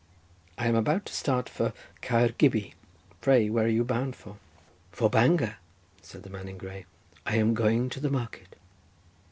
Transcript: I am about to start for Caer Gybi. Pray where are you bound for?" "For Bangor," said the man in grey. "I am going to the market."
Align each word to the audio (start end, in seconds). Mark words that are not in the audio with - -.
I 0.57 0.65
am 0.65 0.73
about 0.73 1.05
to 1.05 1.13
start 1.13 1.47
for 1.47 1.73
Caer 2.01 2.29
Gybi. 2.29 2.73
Pray 3.21 3.51
where 3.51 3.65
are 3.65 3.67
you 3.67 3.83
bound 3.83 4.15
for?" 4.15 4.37
"For 4.91 5.11
Bangor," 5.11 5.57
said 6.01 6.23
the 6.23 6.29
man 6.31 6.47
in 6.47 6.57
grey. 6.57 6.87
"I 7.23 7.35
am 7.35 7.53
going 7.53 7.87
to 7.91 7.99
the 7.99 8.09
market." 8.09 8.55